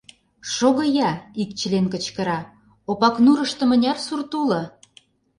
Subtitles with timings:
[0.53, 1.09] Шого-я,—
[1.41, 2.39] ик член кычкыра,—
[2.91, 4.61] Опакнурышто мыняр сурт уло?